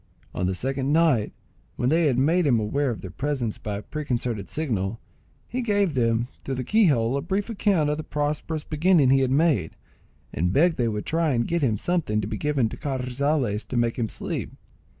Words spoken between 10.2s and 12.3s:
and begged they would try and get him something to